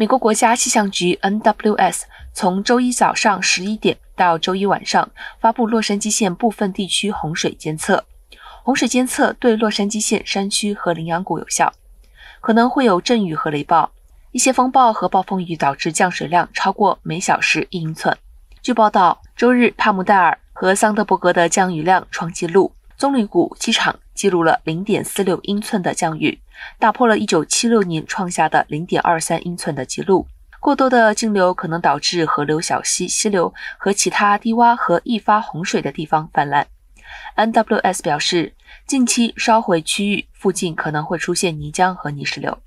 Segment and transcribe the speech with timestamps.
[0.00, 8.02] 美国国家气象局 NWS 从周一早上十一点到周一晚上发布洛杉矶县部分地区洪水监测。
[8.62, 11.74] 洪水监测对洛杉矶县山区和羚羊谷有效，
[12.40, 13.90] 可能会有阵雨和雷暴，
[14.32, 18.16] 一些风暴和暴风雨导致降水量超过每小时一英寸。
[18.62, 26.38] 据报道，周日帕姆代尔和桑德伯格的降雨量创纪录，棕榈谷机场记录了零点四六英寸的降雨。
[26.78, 30.26] 打破了1976年创下的零点二三英寸的记录。
[30.60, 36.66] 过多的径流可能导致河流、小溪、溪流和其他低洼和易发洪水的地方泛滥。
[37.36, 38.54] NWS 表示，
[38.86, 42.58] 近期烧毁区域附近可能会出现泥浆和泥石流。